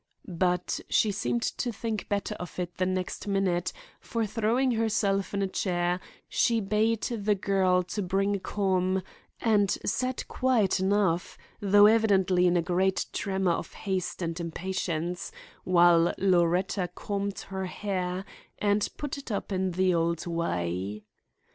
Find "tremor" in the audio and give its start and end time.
13.13-13.51